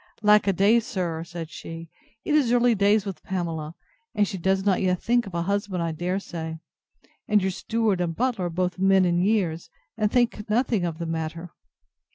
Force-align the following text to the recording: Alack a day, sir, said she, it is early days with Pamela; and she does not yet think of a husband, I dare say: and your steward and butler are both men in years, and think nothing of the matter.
Alack 0.23 0.47
a 0.47 0.53
day, 0.53 0.79
sir, 0.79 1.23
said 1.23 1.51
she, 1.51 1.87
it 2.25 2.33
is 2.33 2.51
early 2.51 2.73
days 2.73 3.05
with 3.05 3.21
Pamela; 3.21 3.75
and 4.15 4.27
she 4.27 4.39
does 4.39 4.65
not 4.65 4.81
yet 4.81 4.99
think 4.99 5.27
of 5.27 5.35
a 5.35 5.43
husband, 5.43 5.83
I 5.83 5.91
dare 5.91 6.17
say: 6.19 6.57
and 7.27 7.39
your 7.39 7.51
steward 7.51 8.01
and 8.01 8.15
butler 8.15 8.45
are 8.45 8.49
both 8.49 8.79
men 8.79 9.05
in 9.05 9.21
years, 9.21 9.69
and 9.95 10.11
think 10.11 10.49
nothing 10.49 10.85
of 10.85 10.97
the 10.97 11.05
matter. 11.05 11.53